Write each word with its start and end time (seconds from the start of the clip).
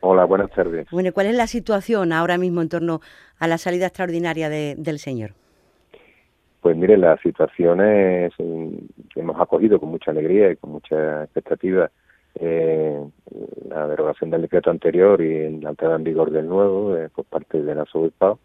Hola, 0.00 0.24
buenas 0.24 0.50
tardes. 0.50 0.86
Bueno, 0.90 1.12
¿cuál 1.12 1.26
es 1.26 1.34
la 1.34 1.46
situación 1.46 2.12
ahora 2.12 2.38
mismo 2.38 2.62
en 2.62 2.68
torno 2.68 3.00
a 3.38 3.48
la 3.48 3.58
salida 3.58 3.86
extraordinaria 3.86 4.48
del 4.48 4.98
señor? 4.98 5.32
Pues 6.60 6.76
mire, 6.76 6.96
la 6.96 7.16
situación 7.18 7.80
es 7.80 8.32
hemos 9.14 9.40
acogido 9.40 9.80
con 9.80 9.90
mucha 9.90 10.10
alegría 10.10 10.50
y 10.50 10.56
con 10.56 10.72
mucha 10.72 11.24
expectativa 11.24 11.90
eh, 12.40 13.00
la 13.68 13.88
derogación 13.88 14.30
del 14.30 14.42
decreto 14.42 14.70
anterior 14.70 15.20
y 15.20 15.60
la 15.60 15.70
entrada 15.70 15.96
en 15.96 16.04
vigor 16.04 16.30
del 16.30 16.48
nuevo 16.48 16.96
eh, 16.96 17.08
por 17.14 17.24
parte 17.24 17.62
de 17.62 17.74
la 17.74 17.84
Sobepa 17.86 18.36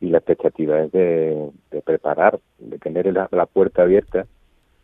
y 0.00 0.08
la 0.08 0.18
expectativa 0.18 0.80
es 0.80 0.92
de, 0.92 1.50
preparar, 1.84 2.40
de 2.58 2.78
tener 2.78 3.12
la, 3.12 3.46
puerta 3.46 3.82
abierta 3.82 4.26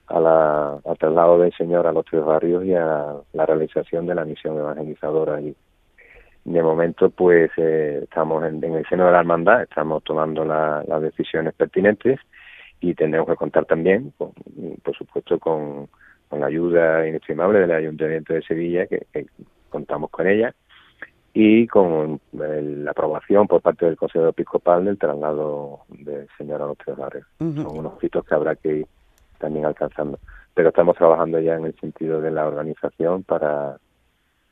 a 0.06 0.20
la, 0.20 0.80
al 0.84 0.98
traslado 0.98 1.38
del 1.38 1.52
Señor 1.54 1.86
a 1.86 1.92
los 1.92 2.04
tres 2.04 2.24
barrios 2.24 2.64
y 2.64 2.74
a 2.74 3.16
la 3.32 3.46
realización 3.46 4.06
de 4.06 4.14
la 4.14 4.24
misión 4.24 4.58
evangelizadora 4.58 5.36
allí. 5.36 5.54
De 6.46 6.62
momento, 6.62 7.10
pues 7.10 7.50
eh, 7.56 8.02
estamos 8.05 8.45
en, 8.45 8.62
el 8.62 8.86
seno 8.86 9.06
de 9.06 9.10
la 9.10 9.18
hermandad, 9.18 9.62
estamos 9.62 10.05
tomando 10.05 10.45
las 10.45 11.02
decisiones 11.02 11.55
pertinentes 11.55 12.20
y 12.80 12.95
tendremos 12.95 13.28
que 13.28 13.34
contar 13.34 13.64
también, 13.64 14.12
por 14.16 14.96
supuesto, 14.96 15.41
con, 15.41 15.88
con 16.28 16.38
la 16.38 16.46
ayuda 16.46 17.05
inestimable 17.05 17.59
del 17.59 17.72
Ayuntamiento 17.72 18.32
de 18.32 18.42
Sevilla, 18.42 18.86
que, 18.86 19.06
contamos 19.70 20.09
con 20.10 20.28
ella, 20.28 20.55
y 21.34 21.66
con 21.66 22.20
la 22.32 22.92
aprobación 22.92 23.48
por 23.48 23.60
parte 23.60 23.86
del 23.86 23.97
Consejo 23.97 24.28
Episcopal 24.28 24.84
del 24.84 24.98
traslado 24.98 25.80
del 25.88 26.28
señor 26.38 26.62
a 26.62 26.66
los 26.66 26.78
tres 26.78 26.97
barrios. 26.97 27.27
Son 27.41 27.77
unos 27.77 28.02
hitos 28.05 28.24
que 28.24 28.34
habrá 28.36 28.55
que 28.55 28.69
ir 28.69 28.86
también 29.38 29.66
alcanzando. 29.66 30.20
Pero 30.55 30.69
estamos 30.69 30.97
trabajando 30.97 31.41
ya 31.41 31.56
en 31.56 31.64
el 31.64 31.74
sentido 31.80 32.20
de 32.20 32.30
la 32.30 32.47
organización 32.47 33.24
para 33.24 33.78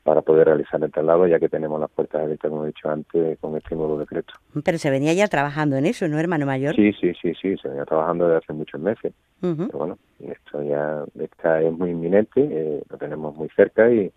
para 0.05 0.21
poder 0.21 0.47
realizar 0.47 0.83
el 0.85 0.93
traslado, 0.93 1.27
ya 1.27 1.41
que 1.41 1.49
tenemos 1.49 1.81
las 1.81 1.91
puertas 1.91 2.23
abiertas, 2.23 2.51
como 2.51 2.65
he 2.65 2.69
dicho 2.69 2.89
antes, 2.91 3.39
con 3.41 3.57
este 3.57 3.75
nuevo 3.75 3.99
decreto. 3.99 4.35
Pero 4.63 4.79
se 4.79 4.91
venía 4.91 5.15
ya 5.15 5.27
trabajando 5.29 5.77
en 5.77 5.87
eso, 5.87 6.07
¿no, 6.07 6.19
hermano 6.19 6.45
mayor? 6.45 6.77
Sí, 6.77 6.93
sí, 6.93 7.13
sí, 7.21 7.33
sí, 7.41 7.57
se 7.57 7.69
venía 7.69 7.87
trabajando 7.87 8.27
desde 8.27 8.45
hace 8.45 8.53
muchos 8.53 8.81
meses. 8.81 9.15
Pero 9.41 9.69
bueno, 9.73 9.99
esto 10.21 10.63
ya 10.63 11.05
está, 11.19 11.61
es 11.63 11.73
muy 11.73 11.91
inminente, 11.91 12.41
eh, 12.41 12.83
lo 12.89 12.99
tenemos 12.99 13.35
muy 13.35 13.49
cerca 13.57 13.91
y, 13.91 14.13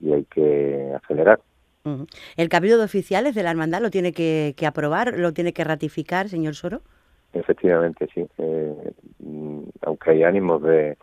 y 0.00 0.12
hay 0.12 0.24
que 0.24 0.92
acelerar. 0.94 1.40
¿El 2.36 2.48
cabildo 2.48 2.78
de 2.78 2.84
oficiales 2.84 3.34
de 3.34 3.42
la 3.42 3.50
hermandad 3.50 3.80
lo 3.80 3.90
tiene 3.90 4.12
que, 4.12 4.54
que 4.56 4.66
aprobar, 4.66 5.18
lo 5.18 5.32
tiene 5.32 5.52
que 5.52 5.64
ratificar, 5.64 6.28
señor 6.28 6.54
Soro? 6.54 6.82
Efectivamente, 7.32 8.08
sí. 8.12 8.26
Eh, 8.38 8.92
mm, 9.20 9.62
aunque 9.82 10.10
hay 10.10 10.22
ánimos 10.22 10.62
de, 10.62 10.96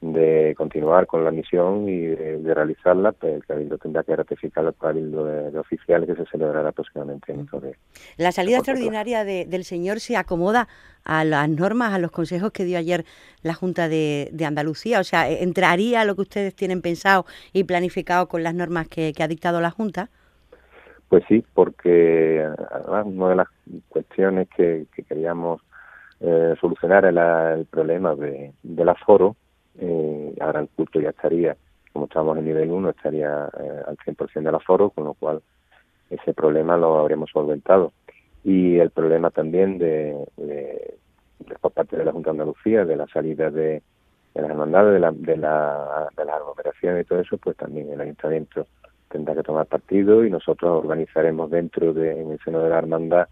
de 0.00 0.54
continuar 0.56 1.06
con 1.06 1.24
la 1.24 1.30
misión 1.30 1.88
y 1.88 2.00
de, 2.00 2.54
realizarla, 2.54 3.12
pues 3.12 3.34
el 3.34 3.46
Cabildo 3.46 3.78
tendrá 3.78 4.02
que 4.02 4.14
ratificar 4.14 4.64
el 4.64 4.74
Cabildo 4.74 5.24
de, 5.24 5.58
oficiales 5.58 6.08
que 6.08 6.22
se 6.22 6.30
celebrará 6.30 6.70
próximamente 6.72 7.32
en 7.32 7.48
La 8.18 8.30
salida 8.30 8.58
extraordinaria 8.58 9.24
del 9.24 9.64
señor 9.64 10.00
se 10.00 10.16
acomoda 10.16 10.68
a 11.04 11.24
las 11.24 11.48
normas, 11.48 11.94
a 11.94 11.98
los 11.98 12.10
consejos 12.10 12.52
que 12.52 12.64
dio 12.64 12.78
ayer 12.78 13.04
la 13.42 13.54
Junta 13.54 13.88
de, 13.88 14.30
Andalucía, 14.44 15.00
o 15.00 15.04
sea, 15.04 15.30
¿entraría 15.30 16.04
lo 16.04 16.14
que 16.14 16.22
ustedes 16.22 16.54
tienen 16.54 16.82
pensado 16.82 17.24
y 17.52 17.64
planificado 17.64 18.28
con 18.28 18.42
las 18.42 18.54
normas 18.54 18.88
que, 18.88 19.14
ha 19.18 19.28
dictado 19.28 19.60
la 19.60 19.70
Junta? 19.70 20.10
Pues 21.08 21.24
sí, 21.28 21.42
porque 21.54 22.46
una 23.04 23.28
de 23.30 23.36
las 23.36 23.48
cuestiones 23.88 24.48
que, 24.54 24.86
queríamos 25.08 25.62
eh, 26.20 26.54
solucionar 26.60 27.04
era 27.06 27.54
el 27.54 27.64
problema 27.64 28.14
de, 28.14 28.52
del 28.62 28.88
aforo, 28.88 29.36
eh, 29.78 30.34
ahora 30.40 30.60
el 30.60 30.68
culto 30.68 31.00
ya 31.00 31.10
estaría, 31.10 31.56
como 31.92 32.06
estamos 32.06 32.38
en 32.38 32.44
nivel 32.44 32.70
1, 32.70 32.90
estaría 32.90 33.48
eh, 33.58 33.82
al 33.86 33.96
100% 33.96 34.42
del 34.42 34.54
aforo, 34.54 34.90
con 34.90 35.04
lo 35.04 35.14
cual 35.14 35.42
ese 36.10 36.32
problema 36.34 36.76
lo 36.76 36.98
habremos 36.98 37.30
solventado. 37.30 37.92
Y 38.44 38.78
el 38.78 38.90
problema 38.90 39.30
también 39.30 39.78
de, 39.78 40.16
por 41.60 41.72
parte 41.72 41.96
de 41.96 42.04
la 42.04 42.12
Junta 42.12 42.30
de 42.30 42.34
Andalucía, 42.34 42.84
de 42.84 42.96
la 42.96 43.06
salida 43.08 43.50
de, 43.50 43.82
de 44.34 44.42
las 44.42 44.50
hermandades, 44.50 44.94
de 44.94 45.00
la, 45.00 45.10
de, 45.10 45.36
la, 45.36 46.08
de 46.16 46.24
las 46.24 46.36
aglomeraciones 46.36 47.04
y 47.04 47.08
todo 47.08 47.20
eso, 47.20 47.38
pues 47.38 47.56
también 47.56 47.90
el 47.90 48.00
ayuntamiento 48.00 48.66
tendrá 49.08 49.34
que 49.34 49.42
tomar 49.42 49.66
partido 49.66 50.24
y 50.24 50.30
nosotros 50.30 50.84
organizaremos 50.84 51.50
dentro 51.50 51.92
de, 51.92 52.20
en 52.20 52.32
el 52.32 52.38
seno 52.40 52.60
de 52.60 52.70
la 52.70 52.78
hermandad 52.78 53.28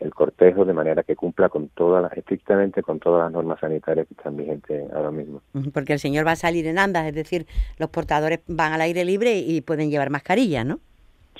el 0.00 0.14
cortejo 0.14 0.64
de 0.64 0.72
manera 0.72 1.02
que 1.02 1.16
cumpla 1.38 1.48
con 1.48 1.68
todas 1.68 2.02
las, 2.02 2.12
estrictamente 2.16 2.82
con 2.82 2.98
todas 2.98 3.24
las 3.24 3.32
normas 3.32 3.60
sanitarias 3.60 4.06
que 4.08 4.14
están 4.14 4.36
vigentes 4.36 4.90
ahora 4.92 5.10
mismo. 5.10 5.40
Porque 5.72 5.92
el 5.92 5.98
señor 5.98 6.26
va 6.26 6.32
a 6.32 6.36
salir 6.36 6.66
en 6.66 6.78
andas, 6.78 7.06
es 7.06 7.14
decir, 7.14 7.46
los 7.78 7.90
portadores 7.90 8.40
van 8.48 8.72
al 8.72 8.80
aire 8.80 9.04
libre 9.04 9.38
y 9.38 9.60
pueden 9.60 9.90
llevar 9.90 10.10
mascarilla, 10.10 10.64
¿no? 10.64 10.80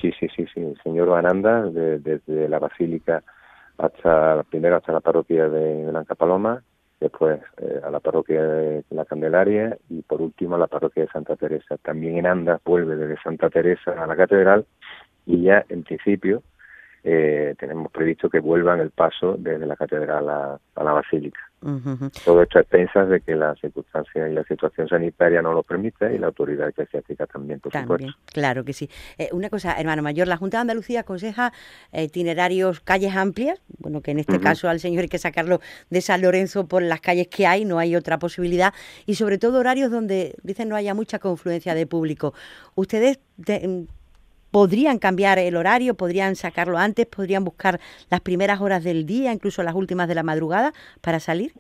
Sí, 0.00 0.12
sí, 0.19 0.28
sí, 0.34 0.47
sí. 0.54 0.60
El 0.60 0.81
señor 0.82 1.10
va 1.10 1.20
en 1.20 1.26
andas 1.26 1.75
desde 1.75 2.48
la 2.48 2.60
basílica 2.60 3.22
hasta 3.78 4.44
primero 4.44 4.76
hasta 4.76 4.92
la 4.92 5.00
parroquia 5.00 5.48
de 5.48 5.86
Blanca 5.86 6.15
Paloma, 6.15 6.62
después 7.00 7.41
eh, 7.59 7.80
a 7.84 7.91
la 7.91 8.00
parroquia 8.00 8.42
de 8.42 8.84
la 8.91 9.04
Candelaria 9.04 9.76
y 9.88 10.03
por 10.03 10.20
último 10.20 10.54
a 10.54 10.59
la 10.59 10.66
parroquia 10.69 11.04
de 11.04 11.10
Santa 11.10 11.34
Teresa. 11.36 11.76
También 11.78 12.19
en 12.19 12.26
andas 12.26 12.60
vuelve 12.65 12.94
desde 12.94 13.20
Santa 13.22 13.50
Teresa 13.50 13.92
a 14.00 14.06
la 14.06 14.16
catedral 14.16 14.65
y 15.26 15.42
ya 15.42 15.65
en 15.69 15.82
principio 15.82 16.42
eh, 17.04 17.54
tenemos 17.59 17.91
previsto 17.92 18.28
que 18.28 18.41
vuelvan 18.41 18.81
el 18.81 18.91
paso 18.91 19.36
desde 19.38 19.66
la 19.66 19.76
catedral 19.76 20.28
a, 20.28 20.60
la 20.76 20.92
basílica. 20.92 21.41
Todo 22.25 22.42
esto 22.42 22.59
a 22.59 22.62
expensas 22.62 23.09
de 23.09 23.20
que 23.20 23.34
la 23.34 23.54
circunstancia 23.56 24.28
y 24.28 24.32
la 24.32 24.44
situación 24.44 24.88
sanitaria 24.88 25.42
no 25.42 25.53
lo 25.53 25.64
permite 25.64 26.14
y 26.14 26.19
la 26.19 26.28
autoridad 26.28 26.69
eclesiástica 26.69 27.26
también, 27.26 27.59
por 27.59 27.72
también, 27.72 28.12
Claro 28.26 28.64
que 28.64 28.72
sí. 28.72 28.88
Eh, 29.19 29.28
una 29.32 29.50
cosa, 29.50 29.75
hermano 29.76 30.03
mayor, 30.03 30.28
la 30.28 30.36
Junta 30.36 30.59
de 30.59 30.62
Andalucía 30.62 31.00
aconseja 31.00 31.53
eh, 31.91 32.04
itinerarios, 32.04 32.81
calles 32.81 33.16
amplias, 33.16 33.60
bueno, 33.78 34.03
que 34.03 34.12
en 34.12 34.20
este 34.20 34.38
caso 34.38 34.69
al 34.69 34.78
señor 34.78 35.03
hay 35.03 35.09
que 35.09 35.19
sacarlo 35.19 35.60
de 35.91 36.00
San 36.00 36.22
Lorenzo 36.22 36.69
por 36.69 36.82
las 36.82 37.00
calles 37.00 37.26
que 37.26 37.47
hay, 37.47 37.65
no 37.65 37.78
hay 37.78 37.97
otra 37.97 38.20
posibilidad, 38.20 38.72
y 39.04 39.16
sobre 39.16 39.38
todo 39.38 39.59
horarios 39.59 39.91
donde 39.91 40.36
dicen 40.44 40.69
no 40.69 40.76
haya 40.76 40.94
mucha 40.94 41.19
confluencia 41.19 41.75
de 41.75 41.86
público. 41.88 42.34
¿Ustedes 42.76 43.19
podrían 44.50 44.98
cambiar 44.98 45.38
el 45.38 45.56
horario, 45.56 45.94
podrían 45.94 46.36
sacarlo 46.36 46.78
antes, 46.78 47.06
podrían 47.06 47.44
buscar 47.44 47.81
las 48.10 48.20
primeras 48.20 48.60
horas 48.60 48.84
del 48.84 49.06
día, 49.06 49.32
incluso 49.32 49.62
las 49.62 49.75
últimas 49.75 50.09
de 50.09 50.14
la 50.14 50.22
madrugada 50.22 50.72
para 51.00 51.20
salir? 51.20 51.53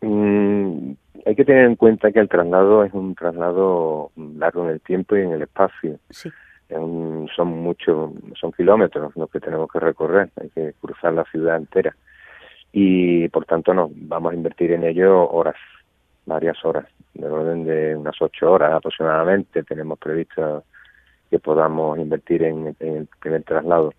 Mm, 0.00 0.92
hay 1.24 1.34
que 1.34 1.44
tener 1.44 1.64
en 1.64 1.76
cuenta 1.76 2.12
que 2.12 2.20
el 2.20 2.28
traslado 2.28 2.84
es 2.84 2.92
un 2.92 3.14
traslado 3.14 4.10
largo 4.16 4.64
en 4.64 4.70
el 4.70 4.80
tiempo 4.80 5.16
y 5.16 5.22
en 5.22 5.32
el 5.32 5.42
espacio. 5.42 5.98
Sí. 6.10 6.30
son 6.68 7.48
muchos, 7.48 8.12
son 8.38 8.52
kilómetros 8.52 9.14
los 9.16 9.30
que 9.30 9.40
tenemos 9.40 9.70
que 9.70 9.80
recorrer, 9.80 10.30
hay 10.40 10.50
que 10.50 10.72
cruzar 10.80 11.12
la 11.12 11.24
ciudad 11.24 11.56
entera. 11.56 11.96
Y 12.72 13.28
por 13.28 13.46
tanto 13.46 13.72
no, 13.72 13.90
vamos 13.94 14.32
a 14.32 14.36
invertir 14.36 14.72
en 14.72 14.84
ello 14.84 15.28
horas, 15.30 15.56
varias 16.26 16.62
horas, 16.64 16.86
del 17.14 17.32
orden 17.32 17.64
de 17.64 17.96
unas 17.96 18.20
ocho 18.20 18.52
horas 18.52 18.74
aproximadamente, 18.74 19.62
tenemos 19.62 19.98
previsto 19.98 20.64
que 21.36 21.42
podamos 21.42 21.98
invertir 21.98 22.42
en, 22.42 22.74
el 22.80 23.08
primer 23.20 23.42
traslado. 23.44 23.92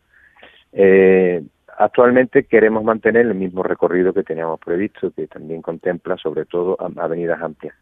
Eh, 0.74 1.44
actualmente 1.78 2.46
queremos 2.46 2.84
mantener 2.84 3.28
el 3.28 3.36
mismo 3.36 3.62
recorrido 3.62 4.14
que 4.14 4.24
teníamos 4.24 4.60
previsto, 4.60 5.12
que 5.12 5.28
también 5.28 5.62
contempla 5.62 6.18
sobre 6.18 6.46
todo 6.46 6.78
avenidas 6.98 7.42
amplias, 7.42 7.76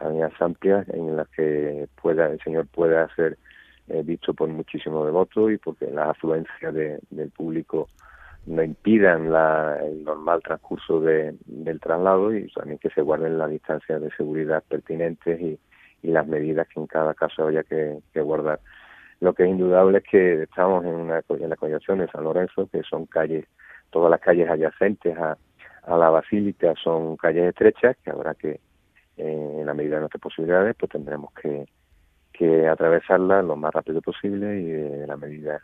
avenidas 0.00 0.32
amplias 0.40 0.88
en 0.88 1.16
las 1.16 1.28
que 1.28 1.88
pueda 2.00 2.26
el 2.26 2.40
señor 2.40 2.66
pueda 2.66 3.08
ser 3.14 3.38
eh, 3.88 4.02
visto 4.04 4.34
por 4.34 4.48
muchísimos 4.48 5.06
devotos 5.06 5.52
y 5.52 5.58
porque 5.58 5.86
las 5.86 6.08
afluencias 6.08 6.74
del 6.74 7.30
público 7.30 7.88
no 8.46 8.62
impidan 8.62 9.30
la, 9.30 9.78
el 9.80 10.02
normal 10.02 10.42
transcurso 10.42 11.00
de, 11.00 11.36
del 11.46 11.80
traslado 11.80 12.34
y 12.34 12.50
también 12.52 12.78
que 12.78 12.90
se 12.90 13.02
guarden 13.02 13.38
las 13.38 13.50
distancias 13.50 14.00
de 14.00 14.10
seguridad 14.16 14.64
pertinentes 14.68 15.40
y 15.40 15.58
las 16.02 16.26
medidas 16.26 16.68
que 16.68 16.80
en 16.80 16.86
cada 16.86 17.14
caso 17.14 17.46
haya 17.46 17.62
que, 17.64 18.00
guardar. 18.14 18.60
Lo 19.20 19.34
que 19.34 19.44
es 19.44 19.50
indudable 19.50 19.98
es 19.98 20.04
que 20.04 20.42
estamos 20.44 20.84
en, 20.84 20.94
una, 20.94 21.22
en 21.28 21.50
la 21.50 21.56
conjunción 21.56 21.98
de 21.98 22.08
San 22.08 22.24
Lorenzo, 22.24 22.68
que 22.70 22.82
son 22.82 23.06
calles, 23.06 23.46
todas 23.90 24.10
las 24.10 24.20
calles 24.20 24.48
adyacentes 24.48 25.16
a, 25.18 25.36
a 25.88 25.96
la 25.96 26.10
basílica 26.10 26.74
son 26.82 27.16
calles 27.16 27.48
estrechas, 27.48 27.96
que 28.04 28.10
habrá 28.10 28.34
que, 28.34 28.60
eh, 29.16 29.56
en 29.60 29.66
la 29.66 29.74
medida 29.74 29.96
de 29.96 30.00
nuestras 30.00 30.20
posibilidades, 30.20 30.76
pues 30.78 30.92
tendremos 30.92 31.32
que, 31.32 31.66
que 32.32 32.68
atravesarlas 32.68 33.44
lo 33.44 33.56
más 33.56 33.72
rápido 33.72 34.00
posible 34.00 34.60
y 34.60 34.70
en 34.70 35.08
la 35.08 35.16
medida 35.16 35.60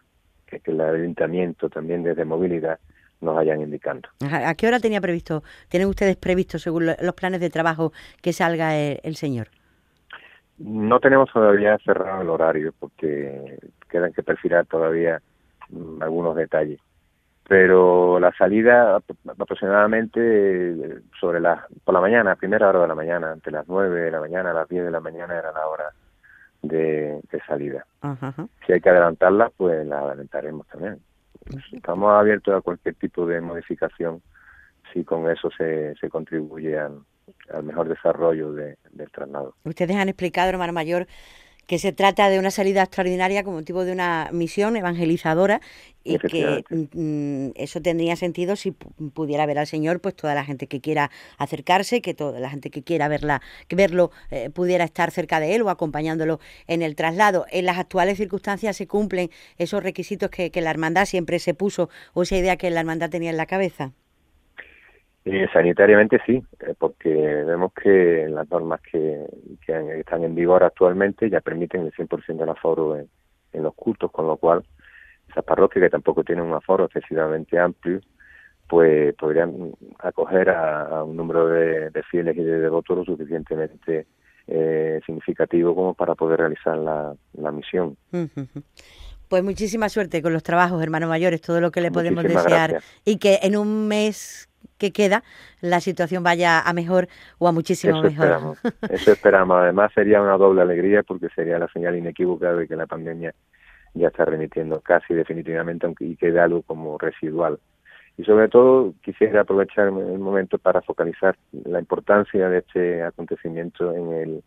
que, 0.47 0.61
el 0.65 0.81
ayuntamiento 0.81 1.69
también 1.69 2.03
desde 2.03 2.25
movilidad 2.25 2.79
nos 3.21 3.37
vayan 3.37 3.61
indicando. 3.61 4.09
¿A 4.31 4.55
qué 4.55 4.67
hora 4.67 4.81
tenía 4.81 5.01
previsto, 5.01 5.45
tienen 5.69 5.89
ustedes 5.89 6.17
previsto, 6.17 6.59
según 6.59 6.87
los 6.87 7.15
planes 7.15 7.41
de 7.41 7.51
trabajo, 7.51 7.93
que 8.21 8.33
salga 8.33 8.77
el 8.77 9.17
señor? 9.17 9.49
No 10.59 11.01
tenemos 11.01 11.31
todavía 11.33 11.79
cerrado 11.79 12.23
el 12.23 12.31
horario 12.31 12.73
porque 12.79 13.59
quedan 13.89 14.13
que 14.13 14.23
perfilar 14.23 14.67
todavía 14.67 15.21
mm, 15.71 16.03
algunos 16.03 16.37
detalles. 16.37 16.81
Pero 17.47 18.19
la 18.21 18.33
salida 18.33 18.97
aproximadamente 19.39 20.21
eh, 20.21 21.01
sobre 21.21 21.41
la, 21.41 21.67
por 21.85 21.93
la 21.93 22.01
mañana, 22.01 22.37
primera 22.37 22.69
hora 22.69 22.83
de 22.83 22.89
la 22.89 22.95
mañana, 22.95 23.33
entre 23.33 23.53
las 23.53 23.69
nueve 23.69 24.01
de 24.01 24.11
la 24.11 24.21
mañana 24.21 24.53
a 24.53 24.55
las 24.55 24.69
diez 24.69 24.85
de 24.85 24.91
la 24.91 25.01
mañana 25.01 25.37
era 25.37 25.53
la 25.53 25.67
hora 25.67 25.91
de, 26.63 27.21
salida. 27.47 27.85
Si 28.67 28.73
hay 28.73 28.81
que 28.81 28.89
adelantarla, 28.89 29.51
pues 29.57 29.87
la 29.87 30.01
adelantaremos 30.01 30.67
también. 30.69 30.99
Estamos 31.73 32.11
abiertos 32.13 32.55
a 32.55 32.63
cualquier 32.63 32.95
tipo 32.95 33.27
de 33.27 33.41
modificación 33.41 34.23
si 34.93 35.05
con 35.05 35.29
eso 35.29 35.51
se, 35.51 35.95
se 35.97 36.09
contribuye 36.09 36.79
al, 36.79 37.01
mejor 37.63 37.89
desarrollo 37.89 38.53
del 38.53 38.77
traslado. 39.13 39.55
Ustedes 39.65 39.97
han 39.97 40.09
explicado, 40.09 40.49
hermano 40.49 40.73
mayor, 40.73 41.07
que 41.67 41.79
se 41.79 41.93
trata 41.93 42.29
de 42.29 42.39
una 42.39 42.51
salida 42.51 42.83
extraordinaria 42.83 43.43
como 43.43 43.59
motivo 43.59 43.85
de 43.85 43.93
una 43.93 44.29
misión 44.33 44.77
evangelizadora 44.77 45.61
y 46.03 46.19
que 46.19 46.63
mm, 46.69 47.53
eso 47.55 47.81
tendría 47.81 48.17
sentido 48.17 48.57
si 48.57 48.73
pudiera 48.73 49.47
ver 49.47 49.59
al 49.59 49.67
Señor, 49.67 50.01
pues 50.01 50.15
toda 50.15 50.35
la 50.35 50.45
gente 50.45 50.67
que 50.67 50.81
quiera 50.81 51.11
acercarse, 51.39 52.03
que 52.03 52.13
toda 52.13 52.41
la 52.41 52.51
gente 52.51 52.71
que 52.71 52.83
quiera 52.83 53.09
verla, 53.09 53.41
que 53.69 53.77
verlo 53.77 54.11
eh, 54.31 54.51
pudiera 54.51 54.85
estar 54.85 55.11
cerca 55.11 55.41
de 55.41 55.55
él 55.55 55.63
o 55.63 55.71
acompañándolo 55.71 56.41
en 56.67 56.83
el 56.83 56.95
traslado. 56.95 57.47
En 57.51 57.65
las 57.65 57.79
actuales 57.79 58.19
circunstancias 58.19 58.77
se 58.77 58.87
cumplen 58.87 59.31
esos 59.57 59.83
requisitos 59.83 60.29
que, 60.31 60.51
que 60.51 60.61
la 60.61 60.71
hermandad 60.71 61.07
siempre 61.07 61.39
se 61.39 61.55
puso 61.55 61.89
o 62.13 62.23
esa 62.23 62.37
idea 62.37 62.57
que 62.57 62.71
la 62.71 62.81
hermandad 62.81 63.09
tenía 63.09 63.31
en 63.31 63.39
la 63.39 63.47
cabeza. 63.47 63.93
Eh, 65.27 65.49
sanitariamente 65.51 66.21
sí, 66.27 66.43
eh, 66.61 66.75
porque 66.79 67.09
vemos 67.09 67.73
que 67.73 68.27
las 68.29 68.49
normas 68.51 68.81
que, 68.83 69.25
están 69.67 70.23
en 70.23 70.35
vigor 70.35 70.63
actualmente 70.63 71.31
ya 71.31 71.41
permiten 71.41 71.81
el 71.87 71.93
100% 71.93 72.37
del 72.37 72.49
aforo 72.51 72.97
en, 72.97 73.09
los 73.63 73.75
cultos, 73.75 74.11
con 74.11 74.27
lo 74.27 74.37
cual 74.37 74.65
esas 75.31 75.45
parroquias 75.45 75.85
que 75.85 75.91
tampoco 75.91 76.25
tienen 76.25 76.45
un 76.45 76.53
aforo 76.53 76.85
excesivamente 76.85 77.59
amplio, 77.59 78.01
pues 78.69 79.15
podrían 79.15 79.73
acoger 80.01 80.51
a, 80.51 81.03
un 81.05 81.17
número 81.17 81.47
de, 81.47 82.03
fieles 82.11 82.37
y 82.37 82.43
de 82.43 82.59
devotos 82.59 82.99
lo 82.99 83.05
suficientemente 83.05 84.07
eh, 84.47 85.01
significativo 85.07 85.75
como 85.75 85.95
para 85.95 86.15
poder 86.15 86.41
realizar 86.41 86.77
la, 86.77 87.53
misión. 87.53 87.97
Pues 89.29 89.43
muchísima 89.43 89.89
suerte 89.89 90.21
con 90.21 90.35
los 90.35 90.43
trabajos, 90.43 90.83
hermanos 90.83 91.09
mayores, 91.09 91.41
todo 91.41 91.61
lo 91.63 91.71
que 91.71 91.81
le 91.81 91.91
podemos 91.91 92.25
desear. 92.25 92.83
y 93.07 93.17
que 93.17 93.39
en 93.43 93.57
un 93.57 93.89
mes 93.89 94.51
que 94.85 94.93
queda 94.93 95.23
la 95.61 95.81
situación 95.81 96.23
vaya 96.23 96.61
a 96.61 96.73
mejor 96.73 97.09
o 97.39 97.49
a 97.49 97.53
muchísimo 97.53 98.03
mejor. 98.03 98.27
Esperamos, 98.27 98.59
eso 98.91 99.13
esperamos. 99.13 99.57
Además 99.63 99.93
sería 99.95 100.21
una 100.21 100.37
doble 100.37 100.63
alegría 100.63 101.03
porque 101.03 101.29
sería 101.35 101.59
la 101.59 101.69
señal 101.69 101.97
inequívoca 101.97 102.53
de 102.53 102.69
que 102.69 102.77
la 102.77 102.87
pandemia 102.87 103.35
ya 103.95 104.09
está 104.09 104.25
remitiendo 104.25 104.81
casi 104.81 105.15
definitivamente 105.15 105.87
aunque 105.87 106.05
y 106.05 106.17
quede 106.17 106.41
algo 106.41 106.63
como 106.63 106.99
residual. 106.99 107.59
Y 108.17 108.25
sobre 108.25 108.49
todo 108.49 108.95
quisiera 109.03 109.41
aprovechar 109.41 109.89
el 109.89 110.19
momento 110.19 110.59
para 110.59 110.83
focalizar 110.83 111.37
la 111.65 111.81
importancia 111.81 112.49
de 112.49 112.59
este 112.59 113.03
acontecimiento 113.03 113.93
en 113.93 114.13
el, 114.13 114.45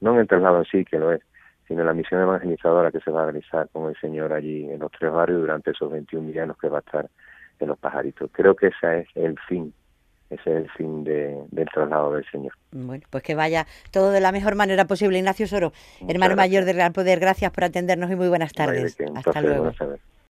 no 0.00 0.14
en 0.14 0.20
el 0.20 0.26
traslado 0.26 0.58
en 0.58 0.64
sí, 0.64 0.84
que 0.84 0.98
lo 0.98 1.12
es, 1.12 1.20
sino 1.68 1.80
en 1.80 1.86
la 1.86 1.94
misión 1.94 2.20
evangelizadora 2.22 2.90
que 2.90 3.00
se 3.00 3.10
va 3.10 3.22
a 3.22 3.24
realizar 3.30 3.68
con 3.72 3.88
el 3.88 3.96
Señor 4.00 4.32
allí 4.32 4.68
en 4.68 4.80
los 4.80 4.90
tres 4.90 5.12
barrios 5.12 5.40
durante 5.40 5.70
esos 5.70 5.90
21 5.92 6.26
millones 6.26 6.56
que 6.60 6.68
va 6.68 6.78
a 6.78 6.80
estar 6.80 7.08
de 7.58 7.66
los 7.66 7.78
pajaritos. 7.78 8.30
Creo 8.32 8.54
que 8.54 8.68
ese 8.68 9.00
es 9.00 9.08
el 9.14 9.38
fin, 9.48 9.72
ese 10.30 10.42
es 10.42 10.64
el 10.64 10.70
fin 10.72 11.04
de, 11.04 11.36
del 11.50 11.68
traslado 11.68 12.12
del 12.12 12.24
Señor. 12.30 12.52
Bueno, 12.72 13.04
pues 13.10 13.22
que 13.22 13.34
vaya 13.34 13.66
todo 13.90 14.10
de 14.10 14.20
la 14.20 14.32
mejor 14.32 14.54
manera 14.54 14.84
posible. 14.86 15.18
Ignacio 15.18 15.46
Soro, 15.46 15.72
hermano 16.08 16.36
mayor 16.36 16.64
del 16.64 16.76
Gran 16.76 16.92
Poder, 16.92 17.20
gracias 17.20 17.50
por 17.52 17.64
atendernos 17.64 18.10
y 18.10 18.16
muy 18.16 18.28
buenas 18.28 18.52
tardes. 18.52 18.96
Hasta 19.14 19.40
luego. 19.40 19.72